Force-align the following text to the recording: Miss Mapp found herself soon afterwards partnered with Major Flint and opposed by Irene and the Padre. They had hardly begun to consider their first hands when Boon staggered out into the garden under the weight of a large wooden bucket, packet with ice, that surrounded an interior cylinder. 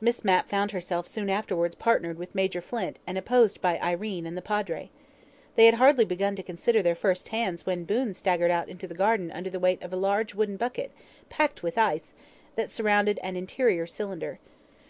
Miss 0.00 0.24
Mapp 0.24 0.48
found 0.48 0.70
herself 0.70 1.06
soon 1.06 1.28
afterwards 1.28 1.74
partnered 1.74 2.16
with 2.16 2.34
Major 2.34 2.62
Flint 2.62 2.98
and 3.06 3.18
opposed 3.18 3.60
by 3.60 3.78
Irene 3.78 4.26
and 4.26 4.38
the 4.38 4.40
Padre. 4.40 4.88
They 5.54 5.66
had 5.66 5.74
hardly 5.74 6.06
begun 6.06 6.34
to 6.36 6.42
consider 6.42 6.82
their 6.82 6.94
first 6.94 7.28
hands 7.28 7.66
when 7.66 7.84
Boon 7.84 8.14
staggered 8.14 8.50
out 8.50 8.70
into 8.70 8.86
the 8.88 8.94
garden 8.94 9.30
under 9.30 9.50
the 9.50 9.60
weight 9.60 9.82
of 9.82 9.92
a 9.92 9.96
large 9.96 10.34
wooden 10.34 10.56
bucket, 10.56 10.92
packet 11.28 11.62
with 11.62 11.76
ice, 11.76 12.14
that 12.56 12.70
surrounded 12.70 13.18
an 13.22 13.36
interior 13.36 13.86
cylinder. 13.86 14.38